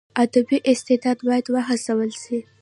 [0.23, 2.37] ادبي استعداد باید وهڅول سي.